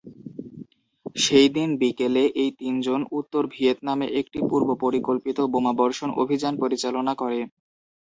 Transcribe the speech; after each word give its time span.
সেই 1.15 1.47
দিন 1.55 1.69
বিকেলে, 1.81 2.23
এই 2.35 2.51
তিনজন 2.59 2.99
উত্তর 3.19 3.43
ভিয়েতনামে 3.53 4.07
একটি 4.19 4.39
পূর্বপরিকল্পিত 4.49 5.37
বোমাবর্ষণ 5.53 6.09
অভিযান 6.23 6.53
পরিচালনা 6.63 7.13
করে। 7.21 7.39